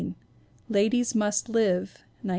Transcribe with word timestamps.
Ladies 0.67 1.13
Must 1.13 1.47
Live, 1.47 1.93
1917. 2.25 2.29